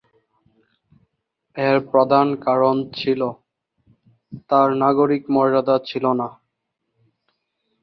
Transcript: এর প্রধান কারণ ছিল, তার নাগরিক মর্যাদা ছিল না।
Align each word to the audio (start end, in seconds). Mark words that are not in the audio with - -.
এর 1.55 1.77
প্রধান 1.91 2.27
কারণ 2.45 2.75
ছিল, 2.93 3.21
তার 4.49 4.69
নাগরিক 4.83 5.23
মর্যাদা 5.35 5.75
ছিল 5.89 6.05
না। 6.19 6.27